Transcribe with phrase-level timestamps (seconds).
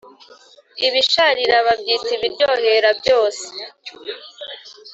[0.87, 3.45] ibisharira babyita ibiryohera byose